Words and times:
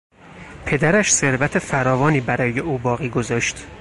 پدرش 0.65 1.11
ثروت 1.13 1.59
فراوانی 1.59 2.21
برای 2.21 2.59
او 2.59 2.77
باقی 2.77 3.09
گذاشت. 3.09 3.65